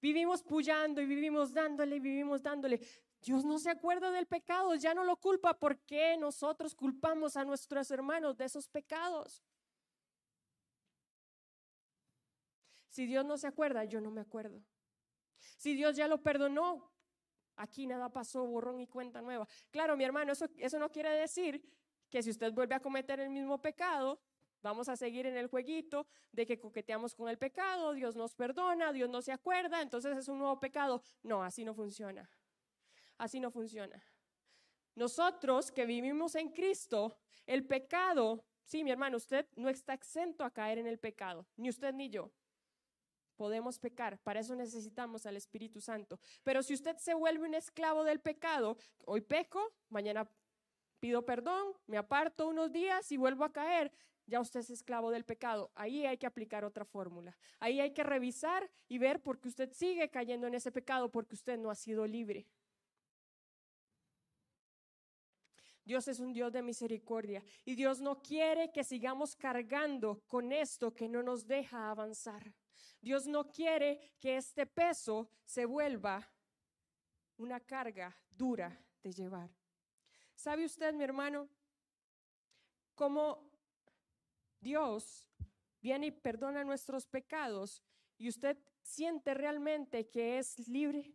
[0.00, 2.80] Vivimos puyando y vivimos dándole y vivimos dándole.
[3.20, 5.58] Dios no se acuerda del pecado, ya no lo culpa.
[5.58, 9.42] ¿Por qué nosotros culpamos a nuestros hermanos de esos pecados?
[12.88, 14.62] Si Dios no se acuerda, yo no me acuerdo.
[15.56, 16.92] Si Dios ya lo perdonó,
[17.56, 19.48] aquí nada pasó, borrón y cuenta nueva.
[19.70, 21.60] Claro, mi hermano, eso, eso no quiere decir
[22.08, 24.20] que si usted vuelve a cometer el mismo pecado,
[24.62, 28.92] vamos a seguir en el jueguito de que coqueteamos con el pecado, Dios nos perdona,
[28.92, 31.02] Dios no se acuerda, entonces es un nuevo pecado.
[31.22, 32.30] No, así no funciona.
[33.16, 34.02] Así no funciona.
[34.94, 40.50] Nosotros que vivimos en Cristo, el pecado, sí, mi hermano, usted no está exento a
[40.50, 42.32] caer en el pecado, ni usted ni yo.
[43.36, 46.18] Podemos pecar, para eso necesitamos al Espíritu Santo.
[46.42, 50.28] Pero si usted se vuelve un esclavo del pecado, hoy peco, mañana
[50.98, 53.92] pido perdón, me aparto unos días y vuelvo a caer,
[54.28, 55.72] ya usted es esclavo del pecado.
[55.74, 57.36] Ahí hay que aplicar otra fórmula.
[57.58, 61.34] Ahí hay que revisar y ver por qué usted sigue cayendo en ese pecado, porque
[61.34, 62.46] usted no ha sido libre.
[65.84, 70.94] Dios es un Dios de misericordia y Dios no quiere que sigamos cargando con esto
[70.94, 72.52] que no nos deja avanzar.
[73.00, 76.30] Dios no quiere que este peso se vuelva
[77.38, 79.50] una carga dura de llevar.
[80.34, 81.48] ¿Sabe usted, mi hermano,
[82.94, 83.47] cómo
[84.60, 85.28] Dios
[85.80, 87.82] viene y perdona nuestros pecados
[88.16, 91.14] y usted siente realmente que es libre?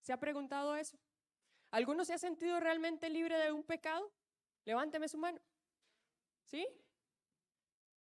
[0.00, 0.98] ¿Se ha preguntado eso?
[1.70, 4.12] ¿Alguno se ha sentido realmente libre de un pecado?
[4.64, 5.40] Levánteme su mano.
[6.44, 6.66] ¿Sí?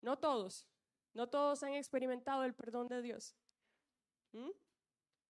[0.02, 0.68] No todos.
[1.14, 3.36] No todos han experimentado el perdón de Dios.
[4.32, 4.52] ¿Mm?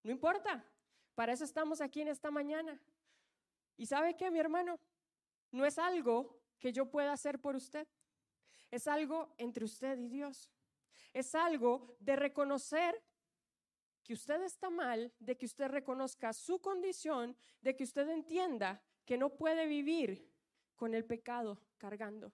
[0.04, 0.64] No importa.
[1.16, 2.80] Para eso estamos aquí en esta mañana.
[3.76, 4.80] ¿Y sabe qué, mi hermano?
[5.52, 7.88] No es algo que yo pueda hacer por usted.
[8.72, 10.50] Es algo entre usted y Dios.
[11.14, 13.04] Es algo de reconocer
[14.04, 19.18] que usted está mal, de que usted reconozca su condición, de que usted entienda que
[19.18, 20.32] no puede vivir
[20.76, 22.34] con el pecado cargando,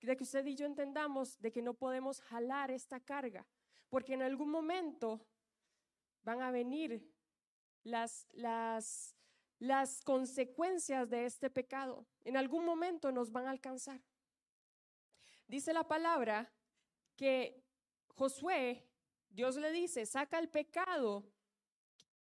[0.00, 3.46] de que usted y yo entendamos de que no podemos jalar esta carga,
[3.88, 5.26] porque en algún momento
[6.22, 7.10] van a venir
[7.82, 9.16] las, las,
[9.58, 12.06] las consecuencias de este pecado.
[12.24, 14.00] En algún momento nos van a alcanzar.
[15.48, 16.52] Dice la palabra
[17.16, 17.64] que
[18.14, 18.86] Josué,
[19.30, 21.24] Dios le dice, saca el pecado,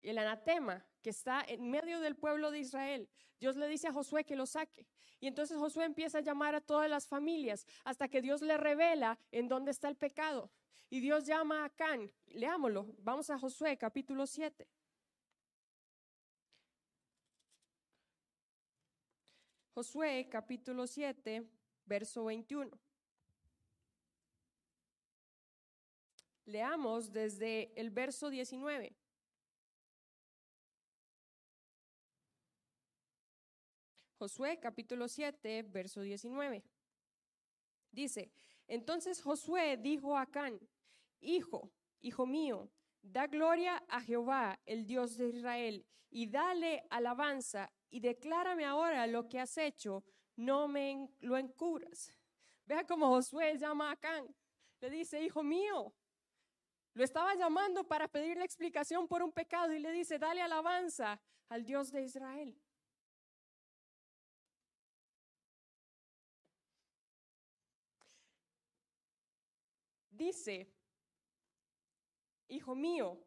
[0.02, 3.10] el anatema que está en medio del pueblo de Israel.
[3.40, 4.88] Dios le dice a Josué que lo saque.
[5.20, 9.20] Y entonces Josué empieza a llamar a todas las familias hasta que Dios le revela
[9.32, 10.50] en dónde está el pecado.
[10.90, 12.10] Y Dios llama a Can.
[12.28, 12.96] Leámoslo.
[13.00, 14.70] Vamos a Josué capítulo 7.
[19.74, 21.48] Josué capítulo 7,
[21.86, 22.87] verso 21.
[26.48, 28.96] Leamos desde el verso 19.
[34.18, 36.64] Josué capítulo 7, verso 19.
[37.92, 38.32] Dice,
[38.66, 40.58] entonces Josué dijo a Can,
[41.20, 48.00] Hijo, hijo mío, da gloria a Jehová, el Dios de Israel, y dale alabanza, y
[48.00, 50.06] declárame ahora lo que has hecho,
[50.38, 52.16] no me lo encubras.
[52.66, 54.34] Vea cómo Josué llama a Can.
[54.80, 55.94] Le dice, hijo mío,
[56.98, 61.64] lo estaba llamando para pedirle explicación por un pecado y le dice, dale alabanza al
[61.64, 62.60] Dios de Israel.
[70.10, 70.68] Dice,
[72.48, 73.24] hijo mío,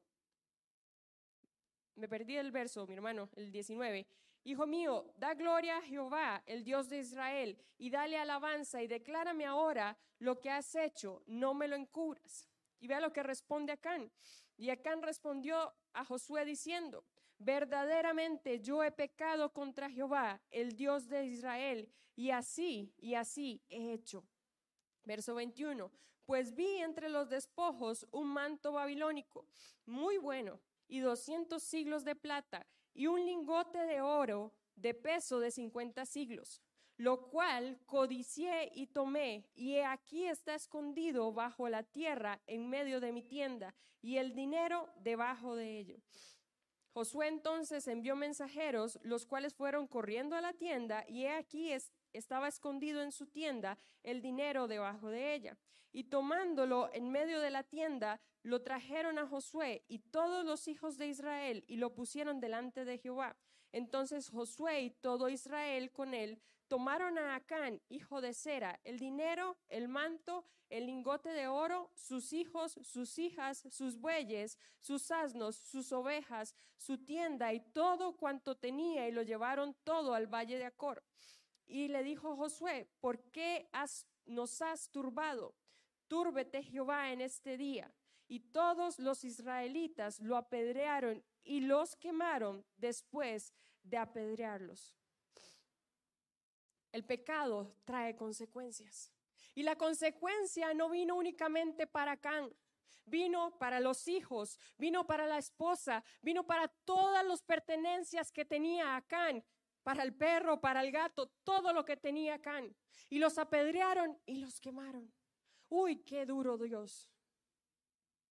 [1.94, 4.04] me perdí el verso, mi hermano, el 19.
[4.42, 9.46] Hijo mío, da gloria a Jehová, el Dios de Israel, y dale alabanza y declárame
[9.46, 12.49] ahora lo que has hecho, no me lo encubras.
[12.80, 14.10] Y vea lo que responde Acán.
[14.56, 17.04] Y Acán respondió a Josué diciendo,
[17.38, 23.92] verdaderamente yo he pecado contra Jehová, el Dios de Israel, y así, y así he
[23.92, 24.24] hecho.
[25.04, 25.90] Verso 21,
[26.26, 29.46] pues vi entre los despojos un manto babilónico,
[29.86, 35.50] muy bueno, y doscientos siglos de plata, y un lingote de oro de peso de
[35.50, 36.60] cincuenta siglos
[37.00, 43.10] lo cual codicié y tomé, y aquí está escondido bajo la tierra en medio de
[43.10, 45.96] mi tienda, y el dinero debajo de ello.
[46.92, 51.72] Josué entonces envió mensajeros, los cuales fueron corriendo a la tienda, y he aquí
[52.12, 55.56] estaba escondido en su tienda el dinero debajo de ella.
[55.92, 60.98] Y tomándolo en medio de la tienda, lo trajeron a Josué y todos los hijos
[60.98, 63.38] de Israel, y lo pusieron delante de Jehová.
[63.72, 69.58] Entonces Josué y todo Israel con él tomaron a Acán, hijo de Sera, el dinero,
[69.68, 75.90] el manto, el lingote de oro, sus hijos, sus hijas, sus bueyes, sus asnos, sus
[75.90, 81.02] ovejas, su tienda y todo cuanto tenía y lo llevaron todo al valle de Acor.
[81.66, 83.68] Y le dijo Josué, ¿por qué
[84.26, 85.56] nos has turbado?
[86.06, 87.92] Túrbete Jehová en este día.
[88.28, 93.52] Y todos los israelitas lo apedrearon y los quemaron después
[93.82, 94.99] de apedrearlos.
[96.92, 99.12] El pecado trae consecuencias.
[99.54, 102.54] Y la consecuencia no vino únicamente para Can,
[103.04, 108.96] vino para los hijos, vino para la esposa, vino para todas las pertenencias que tenía
[108.96, 109.44] Acán,
[109.82, 112.74] para el perro, para el gato, todo lo que tenía Acán.
[113.08, 115.12] Y los apedrearon y los quemaron.
[115.68, 117.10] Uy, qué duro Dios.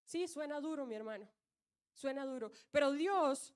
[0.06, 1.30] Sí, suena duro, mi hermano.
[1.94, 2.52] Suena duro.
[2.72, 3.54] Pero Dios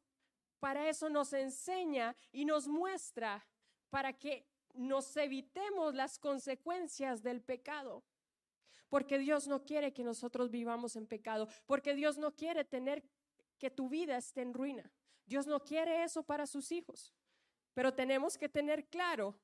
[0.59, 3.45] para eso nos enseña y nos muestra
[3.89, 8.03] para que nos evitemos las consecuencias del pecado.
[8.89, 11.47] Porque Dios no quiere que nosotros vivamos en pecado.
[11.65, 13.03] Porque Dios no quiere tener
[13.57, 14.91] que tu vida esté en ruina.
[15.25, 17.13] Dios no quiere eso para sus hijos.
[17.73, 19.35] Pero tenemos que tener claro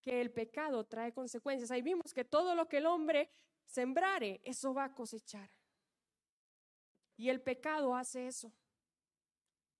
[0.00, 1.70] que el pecado trae consecuencias.
[1.70, 3.30] Ahí vimos que todo lo que el hombre
[3.66, 5.50] sembrare, eso va a cosechar.
[7.16, 8.52] Y el pecado hace eso.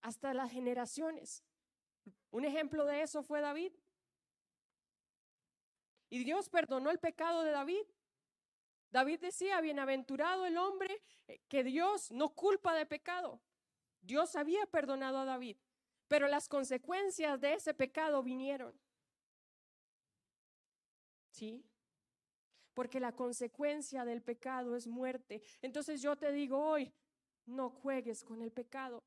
[0.03, 1.45] Hasta las generaciones.
[2.31, 3.73] Un ejemplo de eso fue David.
[6.11, 7.85] Y Dios perdonó el pecado de David.
[8.91, 13.41] David decía, bienaventurado el hombre eh, que Dios no culpa de pecado.
[14.01, 15.57] Dios había perdonado a David,
[16.07, 18.79] pero las consecuencias de ese pecado vinieron.
[21.31, 21.65] ¿Sí?
[22.73, 25.43] Porque la consecuencia del pecado es muerte.
[25.61, 26.93] Entonces yo te digo hoy,
[27.45, 29.05] no juegues con el pecado.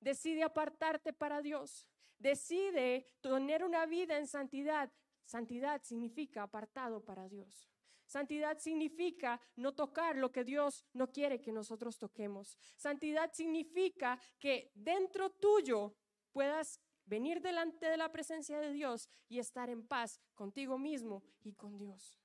[0.00, 1.86] Decide apartarte para Dios.
[2.18, 4.90] Decide tener una vida en santidad.
[5.30, 7.70] Santidad significa apartado para Dios.
[8.04, 12.58] Santidad significa no tocar lo que Dios no quiere que nosotros toquemos.
[12.76, 15.94] Santidad significa que dentro tuyo
[16.32, 21.52] puedas venir delante de la presencia de Dios y estar en paz contigo mismo y
[21.52, 22.18] con Dios.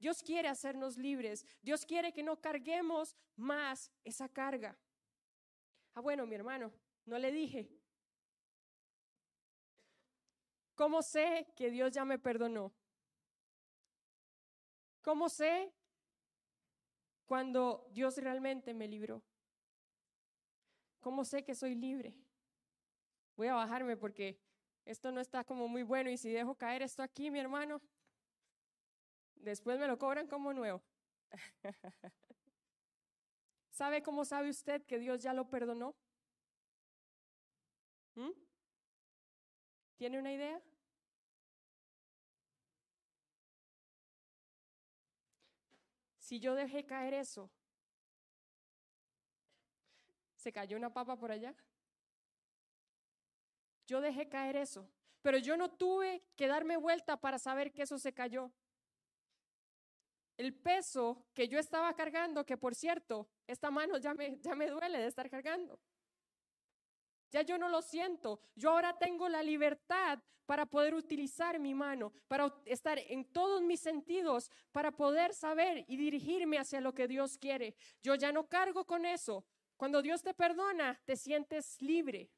[0.00, 1.46] Dios quiere hacernos libres.
[1.62, 4.76] Dios quiere que no carguemos más esa carga.
[5.94, 6.72] Ah, bueno, mi hermano,
[7.06, 7.70] no le dije,
[10.74, 12.72] ¿Cómo sé que Dios ya me perdonó?
[15.02, 15.72] ¿Cómo sé
[17.26, 19.22] cuando Dios realmente me libró?
[21.00, 22.16] ¿Cómo sé que soy libre?
[23.36, 24.40] Voy a bajarme porque
[24.84, 27.80] esto no está como muy bueno y si dejo caer esto aquí, mi hermano,
[29.36, 30.82] después me lo cobran como nuevo.
[33.70, 35.94] ¿Sabe cómo sabe usted que Dios ya lo perdonó?
[38.14, 38.43] ¿Mm?
[39.96, 40.60] ¿Tiene una idea?
[46.18, 47.50] Si yo dejé caer eso,
[50.36, 51.54] ¿se cayó una papa por allá?
[53.86, 54.88] Yo dejé caer eso,
[55.20, 58.50] pero yo no tuve que darme vuelta para saber que eso se cayó.
[60.36, 64.68] El peso que yo estaba cargando, que por cierto, esta mano ya me, ya me
[64.68, 65.78] duele de estar cargando.
[67.34, 68.38] Ya yo no lo siento.
[68.54, 73.80] Yo ahora tengo la libertad para poder utilizar mi mano, para estar en todos mis
[73.80, 77.74] sentidos, para poder saber y dirigirme hacia lo que Dios quiere.
[78.04, 79.44] Yo ya no cargo con eso.
[79.76, 82.30] Cuando Dios te perdona, te sientes libre.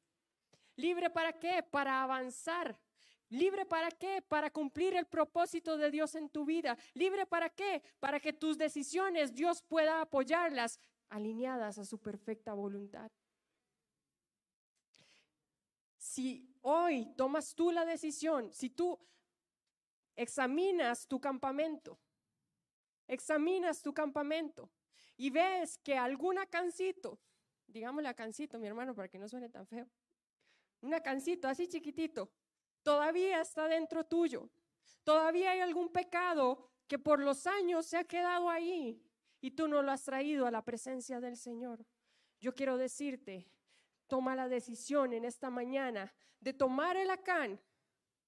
[0.77, 1.63] ¿Libre para qué?
[1.63, 2.81] Para avanzar.
[3.29, 4.23] ¿Libre para qué?
[4.23, 6.79] Para cumplir el propósito de Dios en tu vida.
[6.95, 7.83] ¿Libre para qué?
[8.01, 10.81] Para que tus decisiones Dios pueda apoyarlas
[11.11, 13.11] alineadas a su perfecta voluntad.
[16.17, 18.99] Si hoy tomas tú la decisión, si tú
[20.15, 21.99] examinas tu campamento,
[23.07, 24.71] examinas tu campamento
[25.19, 27.19] y ves que alguna cancito,
[27.67, 29.87] digámosle a cancito, mi hermano, para que no suene tan feo,
[30.81, 32.31] una cancito así chiquitito,
[32.83, 34.49] todavía está dentro tuyo,
[35.05, 39.03] todavía hay algún pecado que por los años se ha quedado ahí
[39.43, 41.85] y tú no lo has traído a la presencia del Señor.
[42.41, 43.51] Yo quiero decirte
[44.07, 47.61] toma la decisión en esta mañana de tomar el acán,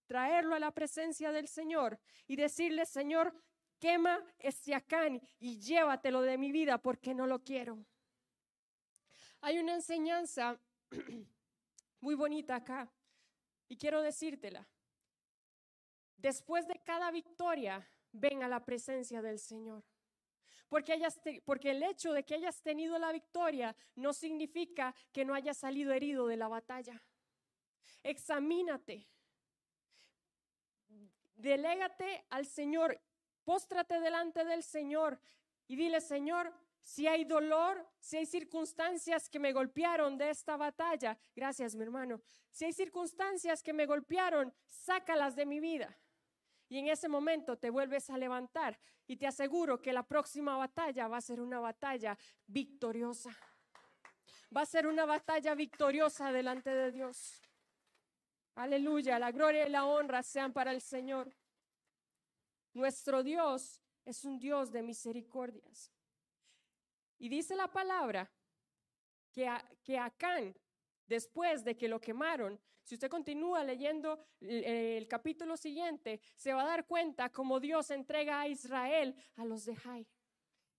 [0.07, 3.35] traerlo a la presencia del Señor y decirle, Señor,
[3.79, 7.85] quema este acán y llévatelo de mi vida porque no lo quiero.
[9.41, 10.61] Hay una enseñanza
[12.01, 12.91] muy bonita acá
[13.69, 14.69] y quiero decírtela.
[16.17, 19.85] Después de cada victoria, ven a la presencia del Señor.
[20.69, 25.35] Porque, hayas porque el hecho de que hayas tenido la victoria no significa que no
[25.35, 27.03] hayas salido herido de la batalla.
[28.03, 29.09] Examínate.
[31.35, 33.01] Delégate al Señor.
[33.45, 35.19] Póstrate delante del Señor
[35.69, 36.53] y dile, Señor,
[36.83, 42.23] si hay dolor, si hay circunstancias que me golpearon de esta batalla, gracias mi hermano,
[42.51, 45.97] si hay circunstancias que me golpearon, sácalas de mi vida.
[46.69, 51.09] Y en ese momento te vuelves a levantar y te aseguro que la próxima batalla
[51.09, 52.17] va a ser una batalla
[52.47, 53.31] victoriosa.
[54.55, 57.41] Va a ser una batalla victoriosa delante de Dios.
[58.55, 61.33] Aleluya, la gloria y la honra sean para el Señor.
[62.75, 65.93] Nuestro Dios es un Dios de misericordias.
[67.19, 68.31] Y dice la palabra
[69.33, 69.51] que,
[69.83, 70.55] que Acán,
[71.07, 76.67] después de que lo quemaron, si usted continúa leyendo el, capítulo siguiente, se va a
[76.67, 80.07] dar cuenta cómo Dios entrega a Israel a los de Jai.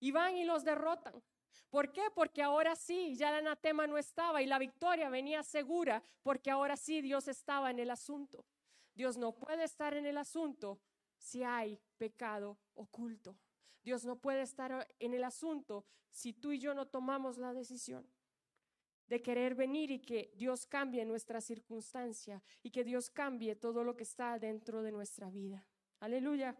[0.00, 1.22] Y van y los derrotan.
[1.68, 2.02] ¿Por qué?
[2.12, 6.76] Porque ahora sí, ya el anatema no estaba y la victoria venía segura, porque ahora
[6.76, 8.44] sí Dios estaba en el asunto.
[8.92, 10.80] Dios no puede estar en el asunto
[11.16, 13.38] si hay pecado oculto.
[13.84, 18.04] Dios no puede estar en el asunto si tú y yo no tomamos la decisión
[19.10, 23.96] de querer venir y que Dios cambie nuestra circunstancia y que Dios cambie todo lo
[23.96, 25.66] que está dentro de nuestra vida.
[25.98, 26.56] Aleluya.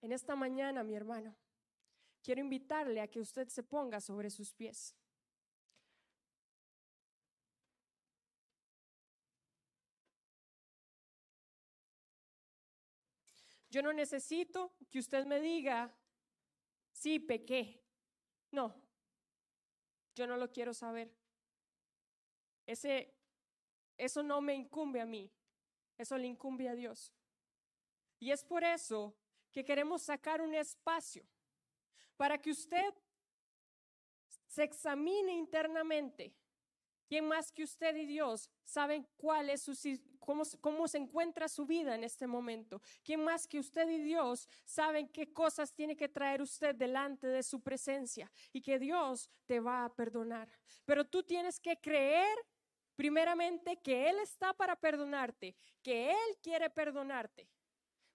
[0.00, 1.34] En esta mañana, mi hermano,
[2.22, 4.94] quiero invitarle a que usted se ponga sobre sus pies.
[13.70, 15.92] Yo no necesito que usted me diga,
[16.92, 17.82] sí, pequé.
[18.52, 18.83] No,
[20.14, 21.12] yo no lo quiero saber.
[22.66, 23.14] Ese,
[23.98, 25.30] eso no me incumbe a mí,
[25.98, 27.12] eso le incumbe a Dios.
[28.18, 29.14] Y es por eso
[29.52, 31.24] que queremos sacar un espacio
[32.16, 32.94] para que usted
[34.46, 36.34] se examine internamente
[37.06, 39.74] ¿Quién más que usted y Dios saben cuál es su,
[40.18, 42.80] cómo, cómo se encuentra su vida en este momento?
[43.02, 47.42] ¿Quién más que usted y Dios saben qué cosas tiene que traer usted delante de
[47.42, 50.48] su presencia y que Dios te va a perdonar?
[50.84, 52.36] Pero tú tienes que creer
[52.96, 57.48] primeramente que Él está para perdonarte, que Él quiere perdonarte,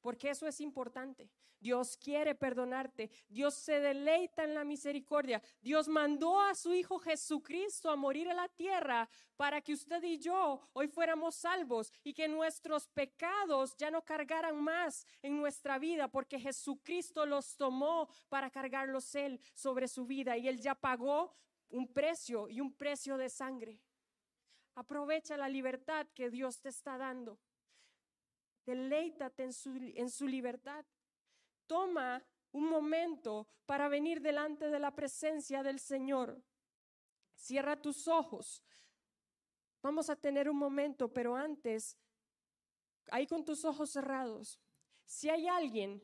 [0.01, 1.29] porque eso es importante.
[1.60, 3.10] Dios quiere perdonarte.
[3.28, 5.41] Dios se deleita en la misericordia.
[5.62, 10.18] Dios mandó a su Hijo Jesucristo a morir en la tierra para que usted y
[10.20, 16.07] yo hoy fuéramos salvos y que nuestros pecados ya no cargaran más en nuestra vida
[16.07, 21.36] porque Jesucristo los tomó para cargarlos Él sobre su vida y Él ya pagó
[21.70, 23.80] un precio y un precio de sangre.
[24.76, 27.38] Aprovecha la libertad que Dios te está dando.
[28.66, 30.86] Deleítate en su, en su libertad
[31.70, 36.41] toma un momento para venir delante de la presencia del Señor.
[37.36, 38.63] Cierra tus ojos.
[39.84, 41.95] Vamos a tener un momento, pero antes,
[43.11, 44.59] ahí con tus ojos cerrados,
[45.05, 46.03] si hay alguien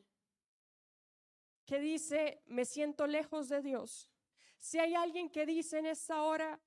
[1.66, 4.08] que dice, me siento lejos de Dios,
[4.56, 6.60] si hay alguien que dice en esta hora,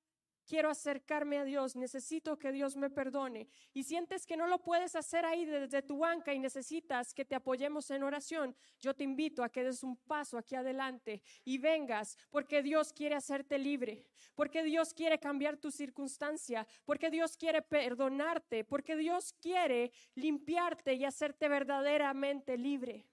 [0.49, 3.47] quiero acercarme a Dios, necesito que Dios me perdone.
[3.71, 7.35] Y sientes que no lo puedes hacer ahí desde tu banca y necesitas que te
[7.35, 12.17] apoyemos en oración, yo te invito a que des un paso aquí adelante y vengas,
[12.31, 18.63] porque Dios quiere hacerte libre, porque Dios quiere cambiar tu circunstancia, porque Dios quiere perdonarte,
[18.63, 23.05] porque Dios quiere limpiarte y hacerte verdaderamente libre.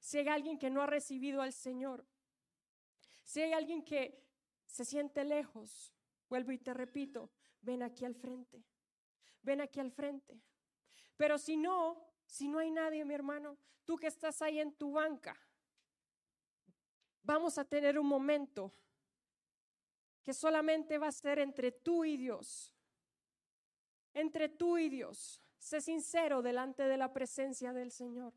[0.00, 2.04] Si hay alguien que no ha recibido al Señor,
[3.24, 4.24] si hay alguien que
[4.66, 5.92] se siente lejos,
[6.30, 7.28] Vuelvo y te repito,
[7.60, 8.64] ven aquí al frente,
[9.42, 10.40] ven aquí al frente.
[11.16, 14.92] Pero si no, si no hay nadie, mi hermano, tú que estás ahí en tu
[14.92, 15.36] banca,
[17.24, 18.72] vamos a tener un momento
[20.22, 22.72] que solamente va a ser entre tú y Dios.
[24.14, 25.42] Entre tú y Dios.
[25.58, 28.32] Sé sincero delante de la presencia del Señor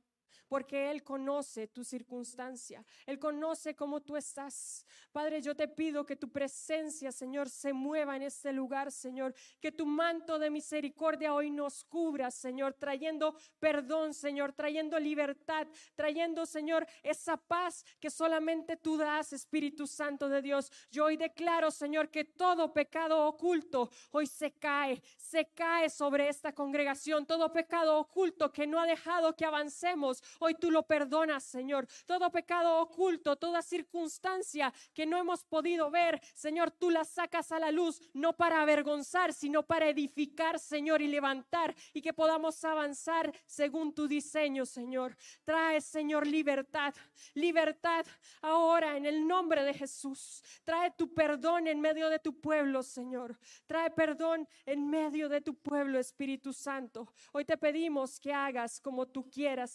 [0.47, 4.85] porque Él conoce tu circunstancia, Él conoce cómo tú estás.
[5.11, 9.71] Padre, yo te pido que tu presencia, Señor, se mueva en este lugar, Señor, que
[9.71, 16.87] tu manto de misericordia hoy nos cubra, Señor, trayendo perdón, Señor, trayendo libertad, trayendo, Señor,
[17.03, 20.71] esa paz que solamente tú das, Espíritu Santo de Dios.
[20.91, 26.53] Yo hoy declaro, Señor, que todo pecado oculto hoy se cae, se cae sobre esta
[26.53, 31.87] congregación, todo pecado oculto que no ha dejado que avancemos hoy tú lo perdonas, Señor.
[32.05, 37.59] Todo pecado oculto, toda circunstancia que no hemos podido ver, Señor, tú la sacas a
[37.59, 43.33] la luz, no para avergonzar, sino para edificar, Señor, y levantar y que podamos avanzar
[43.45, 45.15] según tu diseño, Señor.
[45.43, 46.93] Trae, Señor, libertad,
[47.33, 48.05] libertad
[48.41, 50.41] ahora en el nombre de Jesús.
[50.63, 53.37] Trae tu perdón en medio de tu pueblo, Señor.
[53.67, 57.07] Trae perdón en medio de tu pueblo, Espíritu Santo.
[57.31, 59.71] Hoy te pedimos que hagas como tú quieras,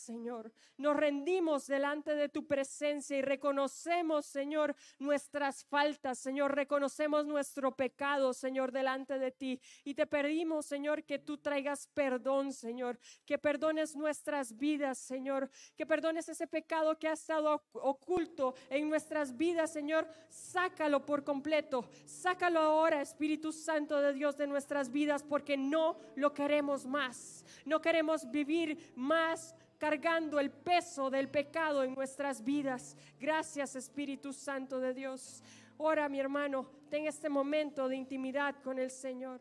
[0.76, 6.54] Nos rendimos delante de tu presencia y reconocemos, Señor, nuestras faltas, Señor.
[6.54, 9.60] Reconocemos nuestro pecado, Señor, delante de ti.
[9.84, 12.98] Y te pedimos, Señor, que tú traigas perdón, Señor.
[13.24, 15.50] Que perdones nuestras vidas, Señor.
[15.76, 20.06] Que perdones ese pecado que ha estado oculto en nuestras vidas, Señor.
[20.28, 21.88] Sácalo por completo.
[22.04, 27.44] Sácalo ahora, Espíritu Santo de Dios, de nuestras vidas, porque no lo queremos más.
[27.64, 32.96] No queremos vivir más cargando el peso del pecado en nuestras vidas.
[33.18, 35.42] Gracias Espíritu Santo de Dios.
[35.76, 39.40] Ora mi hermano, ten este momento de intimidad con el Señor.